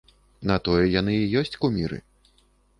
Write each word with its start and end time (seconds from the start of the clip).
На 0.51 0.55
тое 0.69 0.85
яны 1.01 1.13
і 1.19 1.29
ёсць 1.43 1.55
куміры. 1.61 2.03